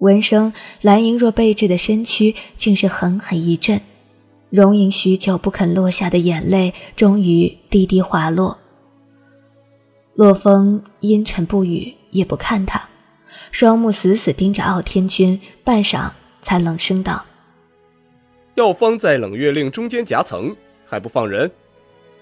[0.00, 0.50] 闻声，
[0.80, 3.78] 蓝莹若背至的身躯竟是狠狠一震，
[4.48, 8.56] 容盈许久不肯落下的眼泪终于滴滴滑落。
[10.14, 12.82] 洛风阴沉不语，也不看他，
[13.50, 16.10] 双目死死盯着傲天君，半晌
[16.40, 17.22] 才冷声道
[18.56, 20.56] ：“药方在冷月令中间夹层，
[20.86, 21.50] 还不放人？”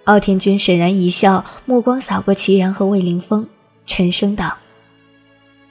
[0.06, 3.48] 傲天君沈然一笑，目光扫过齐然和魏凌风，
[3.86, 4.56] 沉声道：“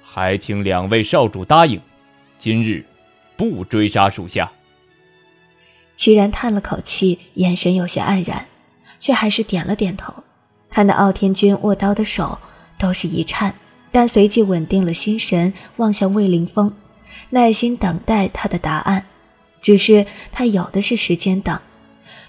[0.02, 1.78] 还请两位少主答应。”
[2.38, 2.86] 今日
[3.36, 4.52] 不追杀属下。
[5.96, 8.46] 齐然叹了口气，眼神有些黯然，
[9.00, 10.14] 却还是点了点头。
[10.70, 12.38] 看到傲天君握刀的手
[12.78, 13.56] 都是一颤，
[13.92, 16.72] 但随即稳定了心神，望向魏凌风，
[17.32, 19.06] 耐心等待他的答案。
[19.62, 21.60] 只是他有的是时间等。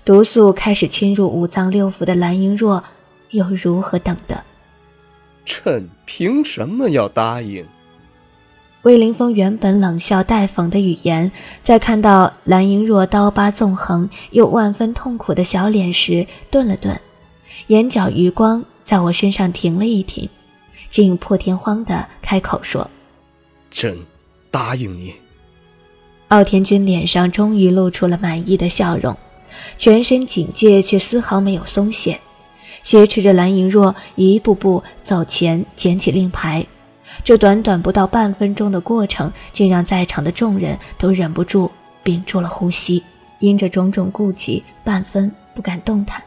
[0.05, 2.83] 毒素开始侵入五脏六腑的蓝莹若，
[3.31, 4.43] 又如何等的？
[5.45, 7.67] 朕凭什么要答应？
[8.83, 11.31] 魏凌风原本冷笑带讽的语言，
[11.65, 16.99] 在看到蓝莹若刀疤纵横又万分痛苦的小脸时，顿了顿，
[17.67, 20.29] 眼角余光在我身上停了一停，
[20.91, 22.89] 竟破天荒地开口说
[23.69, 23.99] ：“朕
[24.51, 25.13] 答应你。”
[26.29, 29.17] 傲天君脸上终于露出了满意的笑容，
[29.77, 32.21] 全身警戒却丝毫没有松懈，
[32.85, 36.65] 挟持着蓝莹若一步步走前，捡起令牌。
[37.25, 41.71] 这短短不到半分钟的过程，竟让在场的众人都忍不住
[42.03, 43.03] 屏住了呼吸，
[43.39, 46.23] 因着种种顾忌，半分不敢动弹。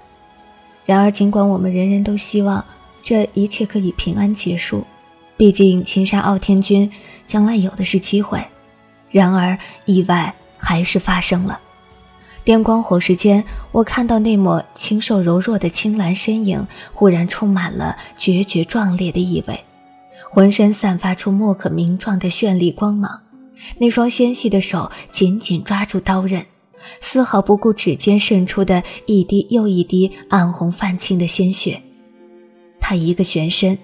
[0.85, 2.63] 然而，尽管我们人人都希望
[3.01, 4.85] 这一切可以平安结束，
[5.37, 6.91] 毕竟擒杀傲天君
[7.25, 8.43] 将来有的是机会。
[9.09, 11.59] 然而，意外还是发生了。
[12.43, 19.63] 电光火石间，我看到那抹清瘦柔弱的青蓝身影，忽然充满了决绝壮烈的意味。
[20.33, 23.21] 浑身散发出莫可名状的绚丽光芒，
[23.77, 26.41] 那双纤细的手紧紧抓住刀刃，
[27.01, 31.81] 丝毫不顾指尖渗出的一滴又一滴暗红泛青的鲜血。
[32.79, 33.77] 他一个旋身，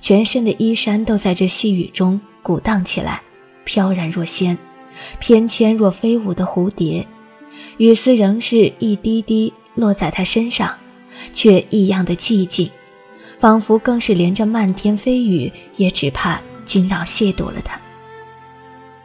[0.00, 3.20] 全身的衣衫都在这细雨中鼓荡起来，
[3.64, 4.56] 飘然若仙，
[5.18, 7.06] 翩跹若飞舞的蝴蝶。
[7.76, 10.74] 雨丝仍是一滴滴落在他身上，
[11.34, 12.70] 却异样的寂静。
[13.40, 17.80] 仿佛更是连着漫天飞雨，也只怕惊扰亵渎了他。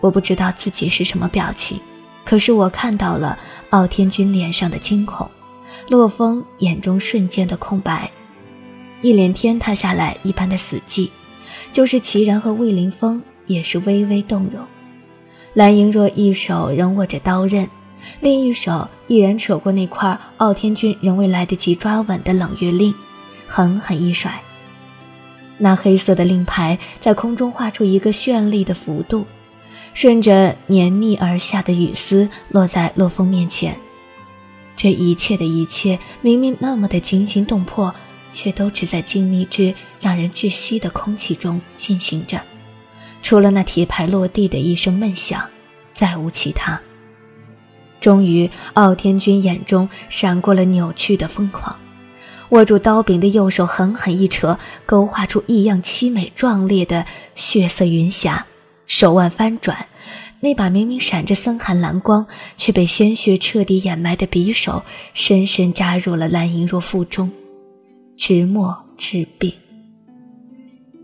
[0.02, 1.80] 我不知道自己是什么表情，
[2.26, 5.26] 可是我看到了傲天君脸上的惊恐，
[5.88, 8.12] 洛风眼中瞬间的空白，
[9.02, 11.10] 一连天塌下来一般的死寂。
[11.72, 14.62] 就是齐然和魏凌风也是微微动容。
[15.54, 17.66] 蓝莹若一手仍握着刀刃，
[18.20, 22.94] 另一手毅然扯过那块傲天君仍未来得及抓稳的冷月令。
[23.56, 24.42] 狠狠一甩，
[25.58, 29.26] 那黑色的令牌在空中画出一个绚丽的幅度，
[29.94, 33.74] 顺着黏腻而下的雨丝落在洛风面前。
[34.76, 37.96] 这一切的一切，明明那么的惊心动魄，
[38.30, 42.42] 却都只在静谧之让人窒息的空气中进行着。
[43.22, 45.42] 除了那铁牌落地的一声闷响，
[45.94, 46.78] 再无其他。
[48.02, 51.74] 终于，傲天君眼中闪过了扭曲的疯狂。
[52.50, 58.46] 握住刀柄的右手狠狠一扯，勾画出异样凄美壮烈的血色云霞。
[58.88, 59.88] 手腕翻转，
[60.40, 64.84] 那把明明闪着森寒蓝光，却被鲜血彻底掩埋的匕首，
[65.16, 67.32] 深深扎入了蓝莹若腹中，
[68.16, 69.52] 直没至病。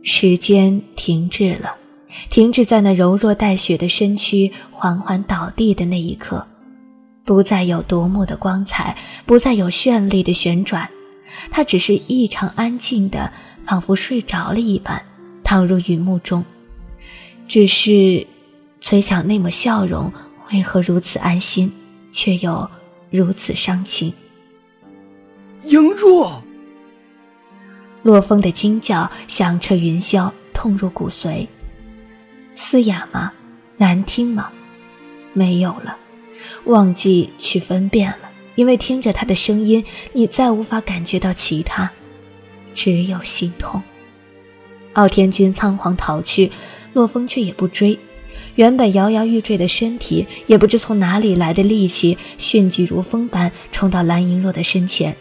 [0.04, 1.76] 时间停滞了，
[2.30, 6.46] 停滞在那柔弱带血的身躯缓缓倒地的那一刻，
[7.26, 10.88] 不再有夺目的光彩，不再有绚丽的旋转。
[11.50, 13.32] 他只是异常安静的，
[13.66, 15.04] 仿佛睡着了一般，
[15.44, 16.44] 躺入云幕中。
[17.48, 18.26] 只是，
[18.80, 20.12] 嘴角那抹笑容
[20.52, 21.72] 为何如此安心，
[22.12, 22.70] 却又
[23.10, 24.14] 如此伤情？
[25.64, 26.42] 莹若，
[28.04, 31.48] 洛风的惊叫响彻云霄，痛入骨髓。
[32.56, 33.32] 嘶哑吗？
[33.78, 34.50] 难听吗？
[35.34, 35.96] 没有了，
[36.66, 38.31] 忘记去分辨了。
[38.56, 39.84] 因为听着他的声音，
[40.14, 41.90] 你再无法感觉到其他，
[42.74, 43.82] 只有心痛。
[44.94, 46.52] 傲天君仓皇逃去，
[46.94, 47.98] 洛风却也不追。
[48.56, 55.16] 原本摇摇欲坠的身体，也不知从哪里来的力气，迅疾如风般冲到蓝莹若的身前，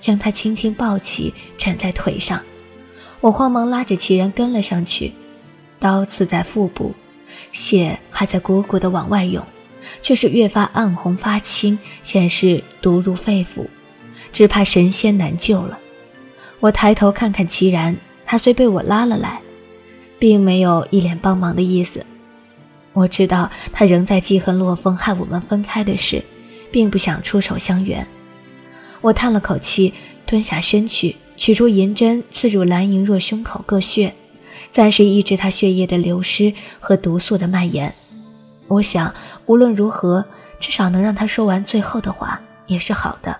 [0.00, 2.42] 将她轻轻抱起，站在腿上。
[3.20, 5.12] 我慌忙拉着齐然跟了上去，
[5.80, 6.94] 刀刺在腹部，
[7.52, 9.42] 血还在汩汩的往外涌。
[10.02, 13.66] 却是越发暗红发青，显示毒入肺腑，
[14.32, 15.78] 只怕神仙难救了。
[16.60, 17.96] 我抬头看看齐然，
[18.26, 19.40] 他虽被我拉了来，
[20.18, 22.04] 并没有一脸帮忙的意思。
[22.92, 26.22] 我知道他仍在记恨洛风害我们分开的事，
[26.70, 28.04] 并不想出手相援。
[29.00, 29.94] 我叹了口气，
[30.26, 34.12] 蹲下身去，取出银针，刺入蓝莹若胸口各穴，
[34.72, 37.94] 暂时抑制她血液的流失和毒素的蔓延。
[38.68, 39.12] 我想，
[39.46, 40.24] 无论如何，
[40.60, 43.36] 至少能让他说完最后的话，也是好的。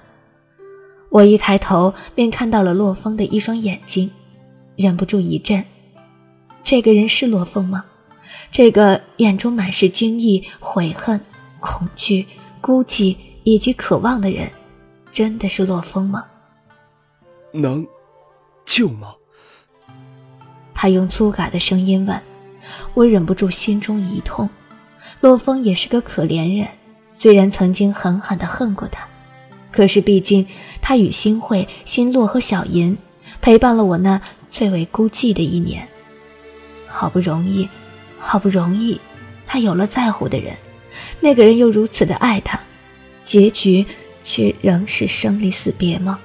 [1.11, 4.11] 我一抬头，便看到了洛风的一双眼睛，
[4.77, 5.65] 忍不住一震。
[6.65, 7.85] 这个人是洛风吗？
[8.51, 11.19] 这个眼中满是惊异、悔恨、
[11.61, 12.27] 恐惧、
[12.61, 14.51] 孤寂以及渴望的人，
[15.11, 16.25] 真的是洛风吗？
[17.53, 17.87] 能
[18.65, 19.15] 救吗？
[20.75, 22.21] 他用粗嘎的声音问。
[22.93, 24.49] 我忍不住心中一痛。
[25.21, 26.69] 洛风也是个可怜人，
[27.15, 29.07] 虽然曾经狠狠地恨过他。
[29.71, 30.47] 可是，毕竟
[30.81, 32.97] 他与新慧、新洛和小银
[33.41, 35.87] 陪伴了我那最为孤寂的一年。
[36.87, 37.69] 好不容易，
[38.19, 38.99] 好不容易，
[39.47, 40.57] 他有了在乎的人，
[41.21, 42.59] 那个人又如此的爱他，
[43.25, 43.85] 结局
[44.25, 46.19] 却仍是生离死别吗？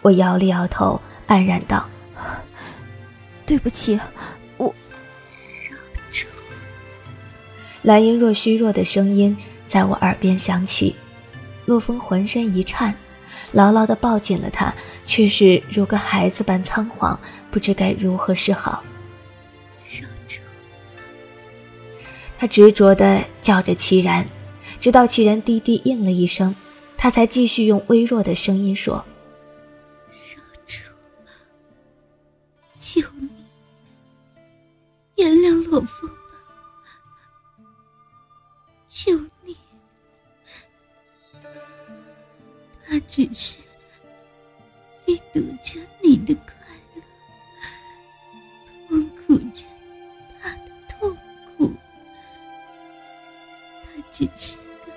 [0.00, 1.86] 我摇了摇头，黯然道
[3.44, 4.00] ：“对不起，
[7.86, 9.36] 我。”蓝莹若虚弱的声音
[9.68, 10.94] 在我耳边响起。
[11.66, 12.94] 洛风浑身一颤，
[13.52, 14.74] 牢牢地抱紧了他，
[15.04, 17.18] 却是如个孩子般仓皇，
[17.50, 18.82] 不知该如何是好。
[22.38, 24.26] 他执着地叫着齐然，
[24.78, 26.54] 直到齐然低低应了一声，
[26.96, 29.04] 他才继续用微弱的声音说
[30.10, 30.82] ：“少主，
[32.78, 33.28] 求你
[35.16, 36.25] 原谅洛风吧，
[39.06, 39.56] 有你。”
[42.88, 43.58] 他只是
[45.04, 46.54] 嫉妒着你的快
[46.94, 47.02] 乐，
[48.88, 49.66] 痛苦着
[50.40, 51.16] 他的痛
[51.58, 51.74] 苦。
[53.84, 54.92] 他只是个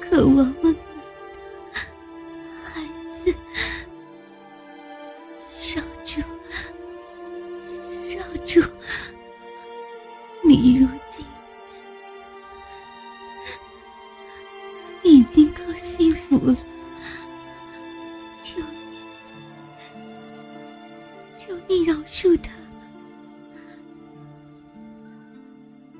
[0.00, 0.52] 渴望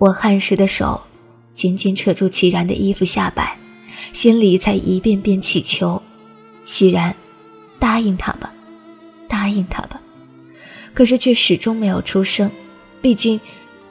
[0.01, 0.99] 我汗湿的手
[1.53, 3.55] 紧紧扯住齐然的衣服下摆，
[4.15, 6.03] 心里在一遍遍祈求
[6.65, 7.15] ：“齐然，
[7.79, 8.51] 答应他吧，
[9.29, 10.01] 答应他吧。”
[10.95, 12.51] 可是却始终没有出声。
[13.03, 13.39] 毕竟，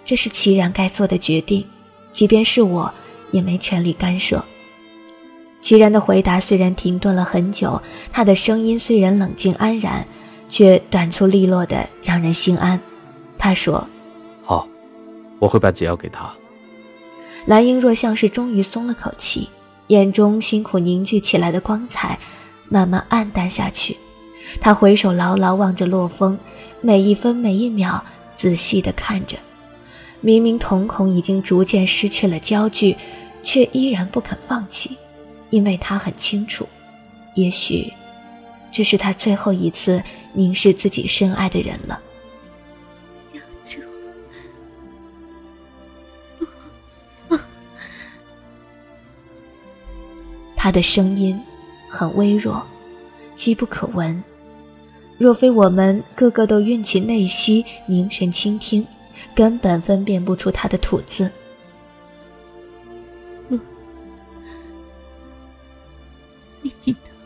[0.03, 1.63] 这是齐然该做的决定，
[2.11, 2.91] 即便是我，
[3.29, 4.43] 也没权利干涉。
[5.61, 7.79] 齐然的回答虽然停顿了很久，
[8.11, 10.03] 他的声音虽然冷静安然，
[10.49, 12.81] 却短促利落的让人心安。
[13.37, 13.87] 他说。
[15.39, 16.31] 我会把解药给他。
[17.45, 19.49] 蓝英若像是终于松了口气，
[19.87, 22.19] 眼中辛苦凝聚起来的光彩
[22.67, 23.97] 慢慢暗淡下去。
[24.59, 26.37] 他回首牢牢望着洛风，
[26.81, 28.03] 每一分每一秒
[28.35, 29.37] 仔细地看着。
[30.21, 32.95] 明明瞳孔已经逐渐失去了焦距，
[33.41, 34.97] 却依然不肯放弃，
[35.49, 36.67] 因为他很清楚，
[37.35, 37.91] 也许
[38.71, 40.01] 这是他最后一次
[40.33, 41.99] 凝视自己深爱的人了。
[50.61, 51.41] 他的声音
[51.87, 52.61] 很微弱，
[53.37, 54.21] 机不可闻。
[55.17, 58.85] 若非我们个个都运起内息，凝神倾听，
[59.33, 61.31] 根本分辨不出他的吐字。
[66.61, 67.18] 你知道，从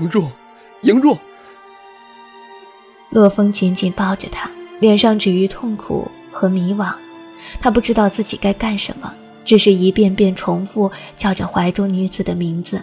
[0.00, 0.30] 莹若，
[0.82, 1.18] 莹若，
[3.10, 6.92] 洛风紧紧抱着她，脸上止于痛苦和迷惘。
[7.60, 9.12] 他不知道自己该干什么，
[9.44, 12.80] 只是一遍遍重复叫着怀中女子的名字。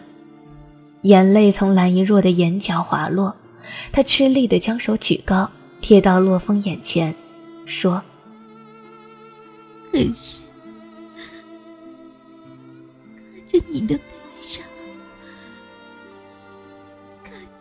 [1.03, 3.35] 眼泪从蓝一若的眼角滑落，
[3.91, 5.49] 他吃力地将手举高，
[5.81, 7.15] 贴到洛风眼前，
[7.65, 8.01] 说
[9.93, 10.41] ：“可是
[13.49, 13.97] 看着你的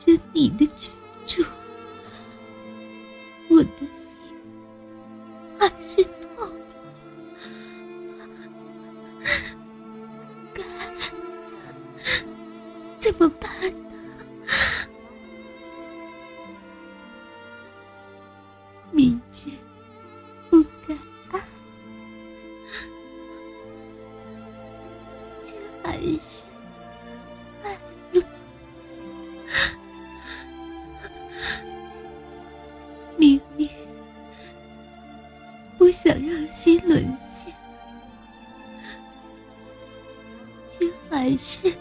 [0.06, 0.90] 着你的执
[1.26, 1.44] 着，
[3.48, 4.08] 我的心
[5.58, 6.50] 还是痛。
[10.54, 10.62] 该
[13.00, 13.98] 怎么办呢？
[18.92, 19.50] 明知
[36.96, 37.52] 沦陷，
[40.70, 41.76] 却还是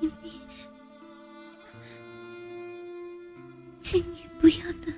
[0.00, 0.40] 请你，
[3.80, 4.94] 请你不要等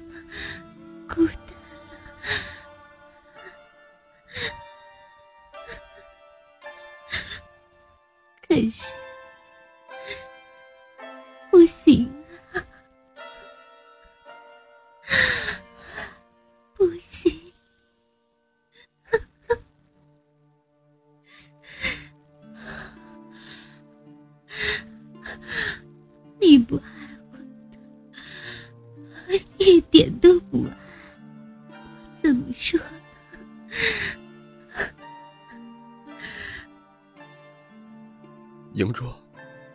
[38.72, 39.12] 莹若，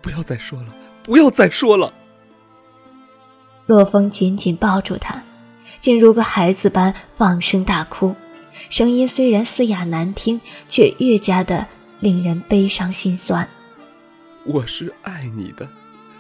[0.02, 0.68] 不要再说了，
[1.04, 1.94] 不要再说了。
[3.66, 5.22] 洛风紧紧抱住她，
[5.82, 8.16] 竟如个孩子般放声大哭，
[8.70, 11.66] 声音虽然嘶哑难听，却越加的
[12.00, 13.48] 令人悲伤心酸。
[14.46, 15.68] 我是爱你的，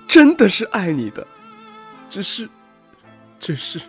[0.08, 1.26] 真的是爱你的，
[2.10, 2.50] 只是，
[3.40, 3.80] 只是，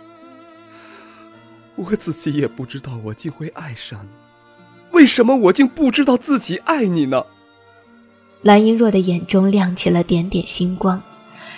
[1.74, 4.10] 我自己也不知道我竟会爱上你。
[4.92, 7.24] 为什么我竟不知道自己爱你呢？
[8.42, 11.02] 蓝莹若的眼中亮起了点点星光，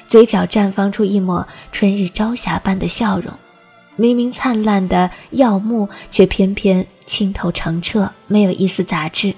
[0.07, 3.33] 嘴角绽放出一抹春日朝霞般的笑容。
[3.97, 9.35] 明明灿烂的耀目，却偏偏清透澄澈，没有一丝杂质。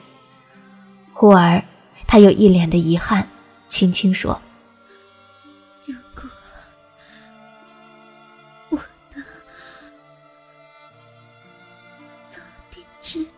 [1.12, 1.64] 忽而，
[2.06, 3.26] 他有一脸的遗憾，
[3.68, 4.40] 轻轻说
[5.87, 6.23] 如果
[8.68, 8.76] 我
[9.14, 9.25] 能
[12.28, 13.30] 早点知道，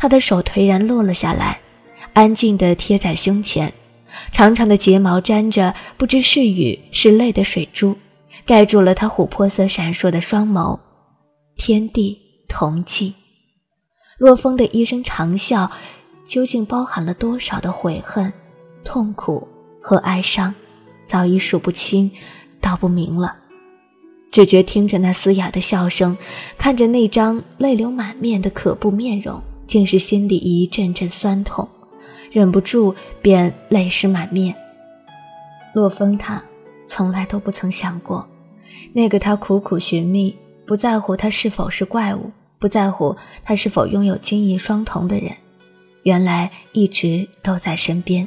[0.00, 1.60] 他的手颓然落了下来，
[2.14, 3.70] 安静地贴在胸前，
[4.32, 7.94] 长长的睫毛沾着不知是雨是泪的水珠，
[8.46, 10.78] 盖住了他琥珀色闪烁的双眸。
[11.58, 13.12] 天地同寂。
[14.16, 15.70] 洛风的一声长啸，
[16.26, 18.32] 究竟包含了多少的悔恨、
[18.82, 19.46] 痛苦
[19.82, 20.54] 和哀伤，
[21.06, 22.10] 早已数不清，
[22.58, 23.36] 道不明了。
[24.30, 26.16] 只觉听着那嘶哑的笑声，
[26.56, 31.68] 看着那张泪流满面的可怖面容，竟是心里一阵阵酸痛，
[32.32, 34.52] 忍不住便泪湿满面。
[35.72, 36.42] 洛风他
[36.88, 38.28] 从来都不曾想过，
[38.92, 40.36] 那个他苦苦寻觅，
[40.66, 45.30] 不在乎他是否是怪物，不在乎他是否拥有金银双瞳的人，
[46.02, 48.26] 原来一直都在身边。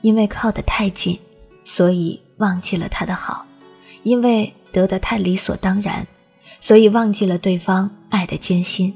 [0.00, 1.16] 因为靠得太近，
[1.62, 3.46] 所以忘记了他的好；
[4.02, 6.04] 因为得得太理所当然，
[6.58, 8.92] 所以忘记了对方爱的艰辛。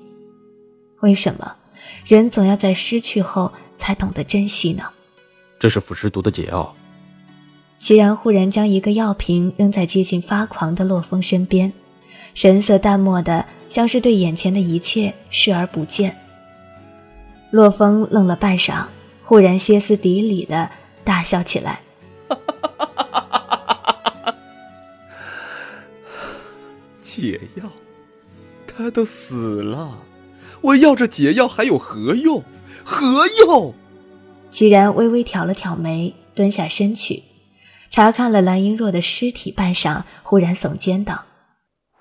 [1.01, 1.55] 为什么
[2.05, 4.85] 人总要在失去后才懂得珍惜呢？
[5.59, 6.75] 这是腐蚀毒的解药。
[7.79, 11.73] 齐然忽然将一个药瓶扔在接近发狂的洛风身边，
[12.35, 16.17] 神色淡漠的，像是对眼前的一切视而不见。
[17.51, 18.85] 洛风愣了半晌，
[19.23, 20.69] 忽然歇斯底里的
[21.05, 21.81] 大笑起来
[27.01, 27.65] ：“解药，
[28.67, 29.97] 他都死了，
[30.61, 32.43] 我要这解药还有何用？
[32.85, 33.75] 何用？”
[34.51, 37.23] 齐然微微挑了挑眉，蹲下身去，
[37.91, 41.25] 查看了蓝英若的尸体半晌，忽然耸肩道：“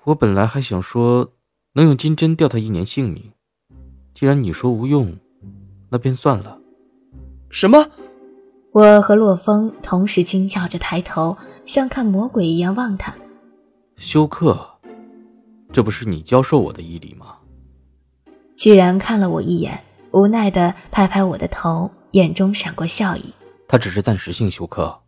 [0.04, 1.32] 我本来还想说，
[1.74, 3.32] 能用金针吊他一年性命，
[4.14, 5.16] 既然你说无用。”
[5.90, 6.58] 那便算了。
[7.48, 7.86] 什么？
[8.72, 11.34] 我和洛风同时惊叫着抬头，
[11.64, 13.14] 像看魔鬼一样望他。
[13.96, 14.68] 休克，
[15.72, 17.37] 这不是你教授我的医理吗？
[18.58, 19.78] 既然看了我一眼，
[20.10, 23.32] 无奈的拍拍我的头，眼中闪过笑意。
[23.68, 25.00] 他只是暂时性休克，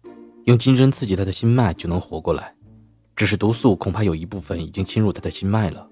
[0.45, 2.55] 用金针刺激他的心脉就能活过来。
[3.17, 5.85] 只是毒素恐怕有一部分已经侵入他的心脉了，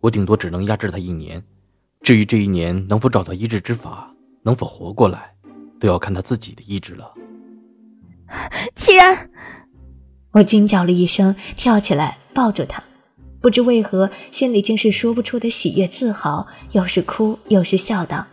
[0.00, 1.40] 我顶多只能压制他一年。
[2.02, 5.32] 至于这一年能否找到医治之法，能否活过来，
[5.78, 7.14] 都要看他自己的意志了。
[8.74, 9.30] 既然，
[10.32, 12.82] 我惊叫了一声，跳起来抱住他，
[13.40, 18.26] 不知为何心里竟是说不出的喜悦、自豪，又是哭又是笑道：“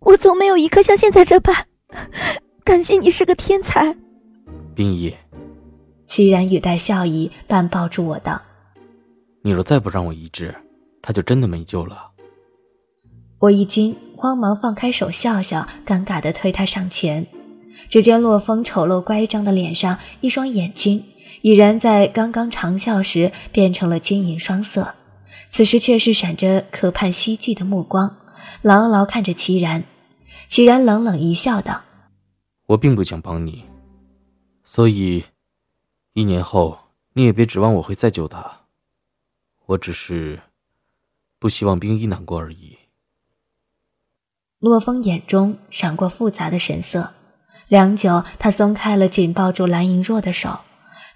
[0.00, 1.66] 我从没有一刻像现在这般
[2.64, 3.96] 感谢你是个天才。”
[4.74, 5.12] 冰衣，
[6.08, 8.40] 凄然语带笑意，半抱住我道
[9.42, 10.54] ：“你若再不让我医治。”
[11.02, 12.10] 他就真的没救了。
[13.38, 17.26] 我一惊，慌忙放开手，笑笑，尴尬的推他上前。
[17.88, 21.02] 只见洛风丑陋乖张的脸上，一双眼睛
[21.42, 24.94] 已然在刚刚长啸时变成了金银双色，
[25.50, 28.16] 此时却是闪着可盼希冀的目光，
[28.62, 29.84] 牢牢看着齐然。
[30.48, 31.82] 齐然冷冷一笑，道
[32.66, 33.64] ：“我并不想帮你，
[34.64, 35.24] 所以
[36.12, 36.78] 一年后
[37.12, 38.62] 你也别指望我会再救他。
[39.66, 40.40] 我只是……”
[41.38, 42.76] 不希望冰衣难过而已。
[44.58, 47.14] 洛风眼中闪过复杂的神色，
[47.68, 50.60] 良久，他松开了紧抱住蓝莹若的手，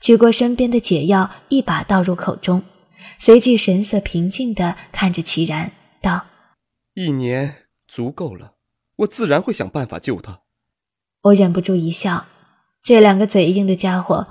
[0.04, 2.62] 取过身边的解药，一把倒入口中，
[3.18, 6.26] 随即神色平静地看着齐然，道
[6.92, 7.50] ：“一年
[7.88, 8.52] 足够了，
[8.96, 10.40] 我自然会想办法救他。”
[11.24, 12.26] 我忍不住一笑，
[12.82, 14.26] 这两个嘴硬的家伙，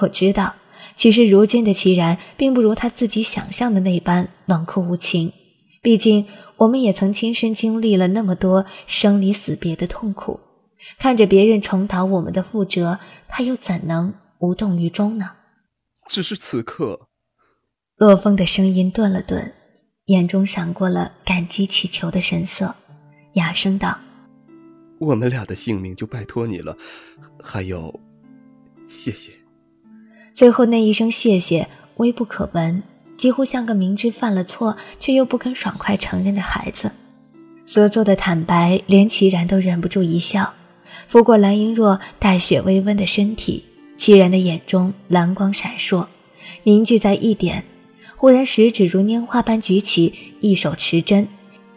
[0.00, 0.56] 我知道。
[0.96, 5.32] 其实，如今的齐然并不如他自己想象的那般冷酷无情。
[5.80, 10.40] 毕竟，我们也曾亲身经历了那么多生离死别的痛苦，
[10.98, 15.30] 看着别人重蹈我们的覆辙，他又怎能无动于衷呢？
[16.08, 17.08] 只是此刻，
[17.96, 19.52] 洛风的声音顿了顿，
[20.06, 22.74] 眼中闪过了感激祈求的神色，
[23.34, 23.98] 哑声道
[25.00, 26.76] ：“我们俩的性命就拜托你了，
[27.38, 27.92] 还有，
[28.88, 29.32] 谢谢。”
[30.34, 32.82] 最后那一声谢谢，微不可闻，
[33.16, 36.90] 几乎像个明知犯了错却又不肯爽快承认的孩子。
[37.66, 40.54] 所做的坦白，连齐然都忍不住一笑，
[41.06, 43.62] 拂过蓝莹若带血微温的身体，
[43.98, 46.06] 齐然的眼中蓝光闪烁，
[46.62, 47.64] 凝聚在一点。
[48.16, 51.28] 忽然，食指如拈花般举起，一手持针，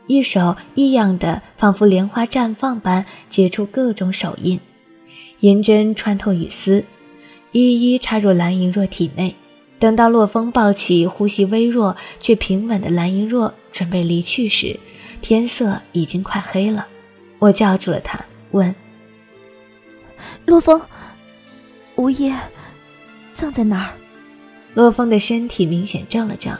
[0.08, 4.60] 一手异样的，仿佛莲花绽放般结出各种手印，
[5.42, 6.86] 银针穿透雨丝。
[7.52, 9.36] 一一插入蓝莹若体内，
[9.78, 14.80] 等到洛风抱起呼吸微弱却平稳的蓝莹若准备离去时，
[15.22, 16.88] 天色已经快黑了。
[17.40, 18.74] 我叫住了他，问
[20.46, 20.82] ：“洛风，
[22.02, 22.36] 吴叶
[23.36, 23.94] 葬在哪儿？”
[24.74, 26.58] 洛风的身体明显怔了怔，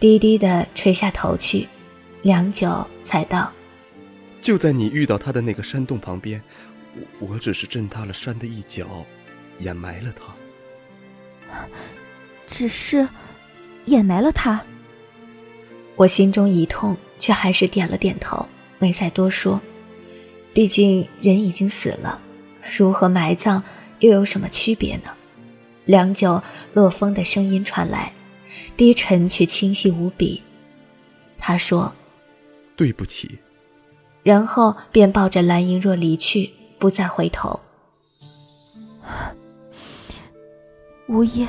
[0.00, 1.68] 低低的垂下头去，
[2.22, 3.52] 良久才道
[4.42, 6.42] ：“就在你遇到他的那个山洞旁边，
[7.20, 9.06] 我我只是震塌了山的一角。”
[9.60, 10.34] 掩埋了他，
[12.48, 13.06] 只是
[13.84, 14.60] 掩埋了他。
[15.94, 18.44] 我心中一痛，却还是点了点头，
[18.80, 19.60] 没再多说。
[20.52, 22.20] 毕竟人已经死了，
[22.76, 23.62] 如何埋葬
[24.02, 25.10] 又有什么区别呢？
[25.84, 26.42] 良久，
[26.74, 28.12] 洛风的声音传来，
[28.76, 30.42] 低沉却清晰无比。
[31.38, 31.92] 他说
[32.76, 33.38] ：“对不起。”
[34.22, 37.58] 然后便抱着蓝莹若离去，不再回头。
[41.08, 41.48] 无言。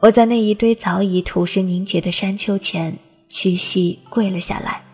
[0.00, 2.96] 我在那一堆早已土石凝结的山丘前
[3.28, 4.84] 屈膝跪了下来，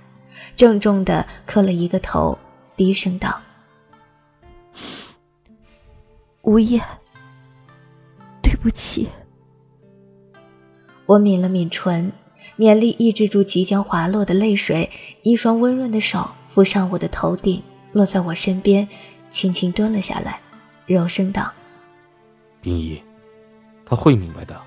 [0.57, 2.39] 郑重的磕了一个头，
[2.77, 3.41] 低声道
[6.43, 6.83] ：“无言，
[8.63, 9.09] 不起。
[11.07, 12.13] 我抿了抿唇，
[12.59, 14.89] 勉力抑制住即将滑落的泪水，
[15.23, 18.87] 一双温润的手抚上我的头顶，落在我身边，
[19.31, 20.41] 轻轻蹲了下来，
[20.87, 21.51] 柔声道
[22.61, 23.03] ：“冰姨，
[23.85, 24.61] 他会明白的。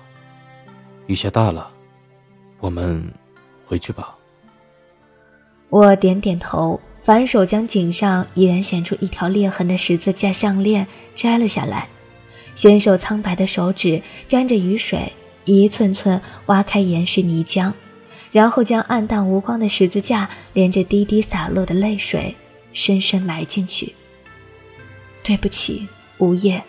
[1.06, 1.70] 雨下大了，
[2.60, 3.02] 我们
[3.66, 4.16] 回去吧。”
[5.70, 11.86] 我点点头，反手将颈上已然显出一条裂痕的十字架项链摘了下来，
[12.54, 15.12] 纤瘦苍白的手指沾着雨水。
[15.46, 17.70] 一寸寸挖开岩石泥浆，
[18.32, 22.34] 然后将暗淡无光的十字架连着滴滴洒落的泪水
[22.72, 23.94] 深深埋进去。
[25.22, 25.86] 对不起，
[26.16, 26.62] 无业，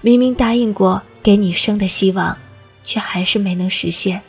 [0.00, 2.36] 明明答应过给你生的希望，
[2.82, 4.20] 却还是没能实现。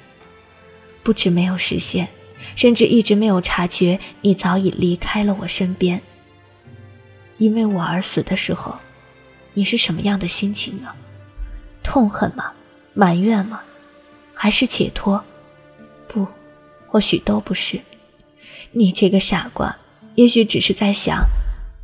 [1.02, 2.08] 不止没有实现，
[2.60, 6.02] 甚至一直没有察觉你早已离开了我身边。
[7.38, 8.76] 因为我而死的时候，
[9.54, 10.89] 你是什么样的心情呢？
[11.82, 12.52] 痛恨吗？
[12.93, 13.62] 埋怨吗？
[14.34, 15.24] 还是解脱？
[16.10, 16.28] 不，
[16.86, 17.80] 或许都不是。
[18.74, 19.74] 你这个傻瓜，
[20.15, 21.26] 也许只是在想：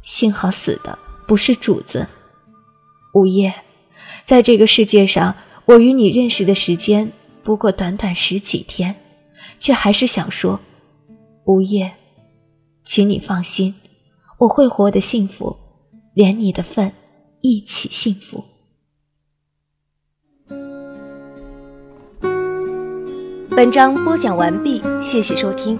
[0.01, 2.05] 幸好死的不是主子。
[3.13, 3.53] 午夜，
[4.25, 5.33] 在这个世界上，
[5.63, 7.09] 我与你认识的时间
[7.45, 8.93] 不过短短十几天，
[9.57, 10.59] 却还是想说：
[11.45, 11.93] 无夜，
[12.83, 13.75] 请你放心，
[14.39, 15.55] 我会活得幸福，
[16.15, 16.91] 连你的份
[17.41, 18.43] 一起幸福。
[23.51, 25.77] 本章播讲完毕，谢谢收听。